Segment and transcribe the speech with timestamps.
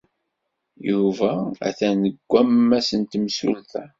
[0.89, 1.31] Yuba
[1.67, 3.83] atan deg wammas n temsulta.